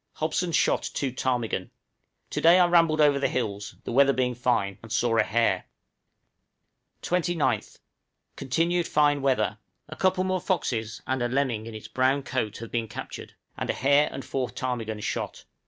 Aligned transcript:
Hobson 0.13 0.51
shot 0.51 0.85
three 0.95 1.11
ptarmigan. 1.13 1.69
To 2.31 2.41
day 2.41 2.57
I 2.59 2.65
rambled 2.65 2.99
over 2.99 3.19
the 3.19 3.27
hills, 3.27 3.75
the 3.83 3.91
weather 3.91 4.13
being 4.13 4.33
fine, 4.33 4.79
and 4.81 4.91
saw 4.91 5.15
a 5.15 5.21
hare. 5.21 5.65
29th. 7.03 7.77
Continued 8.35 8.87
fine 8.87 9.21
weather. 9.21 9.59
A 9.87 9.95
couple 9.95 10.23
more 10.23 10.41
foxes 10.41 11.03
and 11.05 11.21
a 11.21 11.27
lemming 11.29 11.67
in 11.67 11.75
its 11.75 11.87
brown 11.87 12.23
coat 12.23 12.57
have 12.57 12.71
been 12.71 12.87
captured, 12.87 13.35
and 13.55 13.69
a 13.69 13.73
hare 13.73 14.09
and 14.11 14.25
four 14.25 14.49
ptarmigan 14.49 15.01
shot. 15.01 15.45